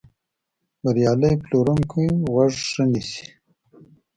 [0.83, 3.25] بریالی پلورونکی غوږ ښه نیسي.